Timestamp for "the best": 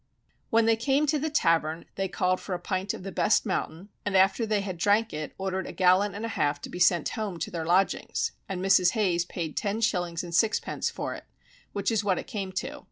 3.03-3.45